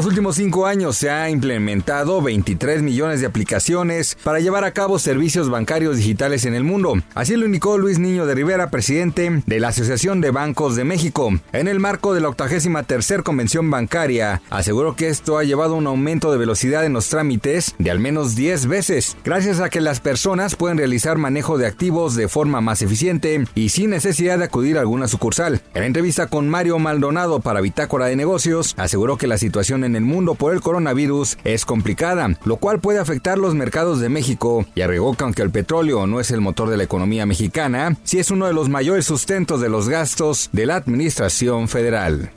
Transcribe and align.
Los 0.00 0.06
últimos 0.06 0.36
cinco 0.36 0.64
años 0.64 0.96
se 0.96 1.10
ha 1.10 1.28
implementado 1.28 2.22
23 2.22 2.80
millones 2.80 3.20
de 3.20 3.26
aplicaciones 3.26 4.16
para 4.24 4.40
llevar 4.40 4.64
a 4.64 4.72
cabo 4.72 4.98
servicios 4.98 5.50
bancarios 5.50 5.98
digitales 5.98 6.46
en 6.46 6.54
el 6.54 6.64
mundo. 6.64 6.94
Así 7.14 7.36
lo 7.36 7.44
indicó 7.44 7.76
Luis 7.76 7.98
Niño 7.98 8.24
de 8.24 8.34
Rivera, 8.34 8.70
presidente 8.70 9.42
de 9.44 9.60
la 9.60 9.68
Asociación 9.68 10.22
de 10.22 10.30
Bancos 10.30 10.74
de 10.74 10.84
México. 10.84 11.38
En 11.52 11.68
el 11.68 11.80
marco 11.80 12.14
de 12.14 12.22
la 12.22 12.30
83 12.30 13.20
Convención 13.22 13.70
Bancaria, 13.70 14.40
aseguró 14.48 14.96
que 14.96 15.10
esto 15.10 15.36
ha 15.36 15.44
llevado 15.44 15.74
a 15.74 15.76
un 15.76 15.86
aumento 15.86 16.32
de 16.32 16.38
velocidad 16.38 16.86
en 16.86 16.94
los 16.94 17.10
trámites 17.10 17.74
de 17.76 17.90
al 17.90 18.00
menos 18.00 18.34
10 18.34 18.68
veces, 18.68 19.18
gracias 19.22 19.60
a 19.60 19.68
que 19.68 19.82
las 19.82 20.00
personas 20.00 20.56
pueden 20.56 20.78
realizar 20.78 21.18
manejo 21.18 21.58
de 21.58 21.66
activos 21.66 22.14
de 22.14 22.28
forma 22.28 22.62
más 22.62 22.80
eficiente 22.80 23.44
y 23.54 23.68
sin 23.68 23.90
necesidad 23.90 24.38
de 24.38 24.46
acudir 24.46 24.78
a 24.78 24.80
alguna 24.80 25.08
sucursal. 25.08 25.60
En 25.74 25.82
la 25.82 25.86
entrevista 25.86 26.28
con 26.28 26.48
Mario 26.48 26.78
Maldonado 26.78 27.40
para 27.40 27.60
Bitácora 27.60 28.06
de 28.06 28.16
Negocios, 28.16 28.74
aseguró 28.78 29.18
que 29.18 29.26
la 29.26 29.36
situación 29.36 29.84
en 29.84 29.89
en 29.90 29.96
el 29.96 30.04
mundo 30.04 30.34
por 30.34 30.54
el 30.54 30.60
coronavirus 30.60 31.36
es 31.44 31.64
complicada, 31.64 32.38
lo 32.44 32.56
cual 32.56 32.80
puede 32.80 32.98
afectar 32.98 33.38
los 33.38 33.54
mercados 33.54 34.00
de 34.00 34.08
México 34.08 34.64
y 34.74 34.80
agregó 34.80 35.14
que 35.14 35.24
aunque 35.24 35.42
el 35.42 35.50
petróleo 35.50 36.06
no 36.06 36.20
es 36.20 36.30
el 36.30 36.40
motor 36.40 36.70
de 36.70 36.76
la 36.76 36.84
economía 36.84 37.26
mexicana, 37.26 37.96
sí 38.04 38.18
es 38.18 38.30
uno 38.30 38.46
de 38.46 38.52
los 38.52 38.68
mayores 38.68 39.06
sustentos 39.06 39.60
de 39.60 39.68
los 39.68 39.88
gastos 39.88 40.48
de 40.52 40.66
la 40.66 40.76
Administración 40.76 41.68
Federal. 41.68 42.30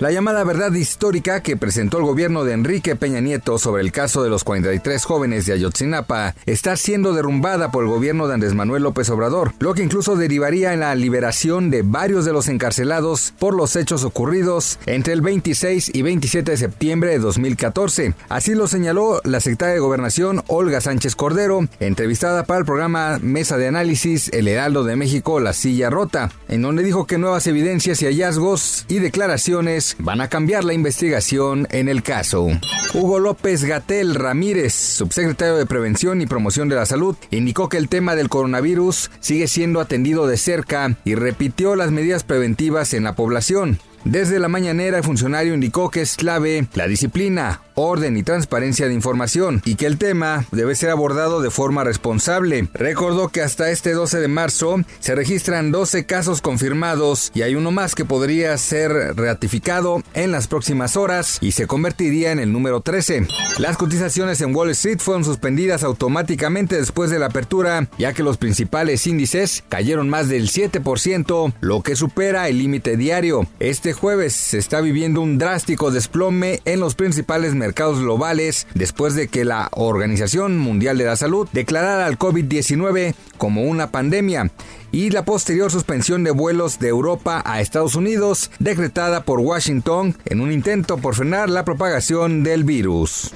La 0.00 0.10
llamada 0.10 0.42
verdad 0.42 0.72
histórica 0.72 1.40
que 1.40 1.56
presentó 1.56 1.98
el 1.98 2.04
gobierno 2.04 2.42
de 2.42 2.52
Enrique 2.52 2.96
Peña 2.96 3.20
Nieto 3.20 3.58
sobre 3.58 3.80
el 3.80 3.92
caso 3.92 4.24
de 4.24 4.28
los 4.28 4.42
43 4.42 5.04
jóvenes 5.04 5.46
de 5.46 5.52
Ayotzinapa 5.52 6.34
está 6.46 6.76
siendo 6.76 7.12
derrumbada 7.12 7.70
por 7.70 7.84
el 7.84 7.90
gobierno 7.90 8.26
de 8.26 8.34
Andrés 8.34 8.54
Manuel 8.54 8.82
López 8.82 9.08
Obrador, 9.10 9.52
lo 9.60 9.72
que 9.72 9.84
incluso 9.84 10.16
derivaría 10.16 10.72
en 10.72 10.80
la 10.80 10.96
liberación 10.96 11.70
de 11.70 11.82
varios 11.82 12.24
de 12.24 12.32
los 12.32 12.48
encarcelados 12.48 13.34
por 13.38 13.54
los 13.54 13.76
hechos 13.76 14.02
ocurridos 14.02 14.80
entre 14.86 15.12
el 15.12 15.20
26 15.20 15.92
y 15.94 16.02
27 16.02 16.50
de 16.50 16.56
septiembre 16.56 17.12
de 17.12 17.20
2014. 17.20 18.14
Así 18.28 18.56
lo 18.56 18.66
señaló 18.66 19.20
la 19.22 19.38
secretaria 19.38 19.74
de 19.74 19.80
Gobernación 19.80 20.42
Olga 20.48 20.80
Sánchez 20.80 21.14
Cordero, 21.14 21.68
entrevistada 21.78 22.42
para 22.42 22.58
el 22.58 22.66
programa 22.66 23.20
Mesa 23.22 23.58
de 23.58 23.68
Análisis 23.68 24.28
El 24.32 24.48
Heraldo 24.48 24.82
de 24.82 24.96
México 24.96 25.38
La 25.38 25.52
Silla 25.52 25.88
Rota, 25.88 26.32
en 26.48 26.62
donde 26.62 26.82
dijo 26.82 27.06
que 27.06 27.16
nuevas 27.16 27.46
evidencias 27.46 28.02
y 28.02 28.06
hallazgos 28.06 28.86
y 28.88 28.98
declaraciones 28.98 29.83
van 29.98 30.20
a 30.20 30.28
cambiar 30.28 30.64
la 30.64 30.74
investigación 30.74 31.66
en 31.70 31.88
el 31.88 32.02
caso. 32.02 32.48
Hugo 32.94 33.18
López 33.18 33.64
Gatel 33.64 34.14
Ramírez, 34.14 34.72
subsecretario 34.72 35.56
de 35.56 35.66
Prevención 35.66 36.20
y 36.20 36.26
Promoción 36.26 36.68
de 36.68 36.76
la 36.76 36.86
Salud, 36.86 37.16
indicó 37.30 37.68
que 37.68 37.76
el 37.76 37.88
tema 37.88 38.14
del 38.14 38.28
coronavirus 38.28 39.10
sigue 39.20 39.48
siendo 39.48 39.80
atendido 39.80 40.26
de 40.26 40.36
cerca 40.36 40.96
y 41.04 41.14
repitió 41.14 41.76
las 41.76 41.90
medidas 41.90 42.24
preventivas 42.24 42.94
en 42.94 43.04
la 43.04 43.14
población. 43.14 43.78
Desde 44.04 44.38
la 44.38 44.48
mañanera, 44.48 44.98
el 44.98 45.04
funcionario 45.04 45.54
indicó 45.54 45.90
que 45.90 46.02
es 46.02 46.16
clave 46.16 46.66
la 46.74 46.86
disciplina, 46.86 47.62
orden 47.74 48.18
y 48.18 48.22
transparencia 48.22 48.86
de 48.86 48.92
información 48.92 49.62
y 49.64 49.76
que 49.76 49.86
el 49.86 49.96
tema 49.96 50.44
debe 50.52 50.74
ser 50.74 50.90
abordado 50.90 51.40
de 51.40 51.50
forma 51.50 51.84
responsable. 51.84 52.68
Recordó 52.74 53.30
que 53.30 53.40
hasta 53.40 53.70
este 53.70 53.92
12 53.92 54.20
de 54.20 54.28
marzo 54.28 54.76
se 55.00 55.14
registran 55.14 55.72
12 55.72 56.04
casos 56.04 56.42
confirmados 56.42 57.32
y 57.34 57.42
hay 57.42 57.54
uno 57.54 57.70
más 57.70 57.94
que 57.94 58.04
podría 58.04 58.56
ser 58.58 58.92
ratificado 59.16 60.02
en 60.12 60.32
las 60.32 60.48
próximas 60.48 60.96
horas 60.96 61.38
y 61.40 61.52
se 61.52 61.66
convertiría 61.66 62.30
en 62.30 62.40
el 62.40 62.52
número 62.52 62.82
13. 62.82 63.26
Las 63.58 63.78
cotizaciones 63.78 64.40
en 64.42 64.54
Wall 64.54 64.70
Street 64.70 64.98
fueron 64.98 65.24
suspendidas 65.24 65.82
automáticamente 65.82 66.76
después 66.76 67.10
de 67.10 67.18
la 67.18 67.26
apertura, 67.26 67.88
ya 67.98 68.12
que 68.12 68.22
los 68.22 68.36
principales 68.36 69.06
índices 69.06 69.64
cayeron 69.70 70.10
más 70.10 70.28
del 70.28 70.50
7%, 70.50 71.54
lo 71.60 71.82
que 71.82 71.96
supera 71.96 72.48
el 72.48 72.58
límite 72.58 72.96
diario. 72.98 73.46
Este 73.60 73.93
jueves 73.94 74.34
se 74.34 74.58
está 74.58 74.80
viviendo 74.80 75.20
un 75.20 75.38
drástico 75.38 75.90
desplome 75.90 76.60
en 76.64 76.80
los 76.80 76.94
principales 76.94 77.54
mercados 77.54 78.00
globales 78.00 78.66
después 78.74 79.14
de 79.14 79.28
que 79.28 79.44
la 79.44 79.68
Organización 79.72 80.58
Mundial 80.58 80.98
de 80.98 81.04
la 81.04 81.16
Salud 81.16 81.48
declarara 81.52 82.06
al 82.06 82.18
COVID-19 82.18 83.14
como 83.38 83.62
una 83.62 83.90
pandemia 83.90 84.50
y 84.92 85.10
la 85.10 85.24
posterior 85.24 85.70
suspensión 85.70 86.22
de 86.24 86.30
vuelos 86.30 86.78
de 86.78 86.88
Europa 86.88 87.42
a 87.44 87.60
Estados 87.60 87.94
Unidos 87.94 88.50
decretada 88.58 89.24
por 89.24 89.40
Washington 89.40 90.16
en 90.24 90.40
un 90.40 90.52
intento 90.52 90.98
por 90.98 91.14
frenar 91.14 91.50
la 91.50 91.64
propagación 91.64 92.42
del 92.42 92.64
virus. 92.64 93.32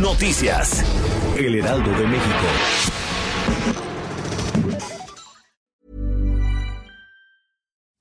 Noticias. 0.00 0.82
El 1.36 1.56
Heraldo 1.56 1.90
de 1.90 2.06
México. 2.06 3.91